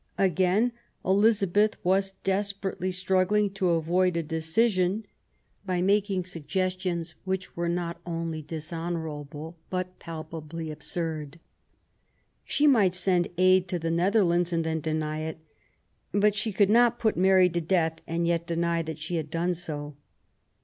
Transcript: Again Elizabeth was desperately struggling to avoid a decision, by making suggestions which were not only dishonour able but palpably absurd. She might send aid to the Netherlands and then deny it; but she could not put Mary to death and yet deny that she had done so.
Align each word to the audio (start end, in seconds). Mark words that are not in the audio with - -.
Again 0.17 0.71
Elizabeth 1.05 1.75
was 1.85 2.13
desperately 2.23 2.91
struggling 2.91 3.51
to 3.51 3.69
avoid 3.69 4.17
a 4.17 4.23
decision, 4.23 5.05
by 5.63 5.79
making 5.83 6.25
suggestions 6.25 7.13
which 7.23 7.55
were 7.55 7.69
not 7.69 8.01
only 8.03 8.41
dishonour 8.41 9.07
able 9.07 9.57
but 9.69 9.99
palpably 9.99 10.71
absurd. 10.71 11.39
She 12.43 12.65
might 12.65 12.95
send 12.95 13.27
aid 13.37 13.67
to 13.67 13.77
the 13.77 13.91
Netherlands 13.91 14.51
and 14.51 14.63
then 14.63 14.79
deny 14.79 15.19
it; 15.19 15.37
but 16.11 16.33
she 16.33 16.51
could 16.51 16.71
not 16.71 16.97
put 16.97 17.15
Mary 17.15 17.47
to 17.49 17.61
death 17.61 18.01
and 18.07 18.25
yet 18.25 18.47
deny 18.47 18.81
that 18.81 18.97
she 18.97 19.17
had 19.17 19.29
done 19.29 19.53
so. 19.53 19.95